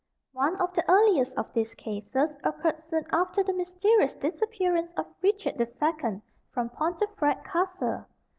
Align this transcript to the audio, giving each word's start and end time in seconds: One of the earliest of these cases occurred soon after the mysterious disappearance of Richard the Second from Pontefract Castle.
One 0.33 0.55
of 0.59 0.73
the 0.73 0.83
earliest 0.89 1.37
of 1.37 1.53
these 1.53 1.75
cases 1.75 2.35
occurred 2.43 2.79
soon 2.79 3.05
after 3.11 3.43
the 3.43 3.53
mysterious 3.53 4.15
disappearance 4.15 4.89
of 4.97 5.05
Richard 5.21 5.59
the 5.59 5.67
Second 5.67 6.23
from 6.49 6.69
Pontefract 6.69 7.45
Castle. 7.45 8.07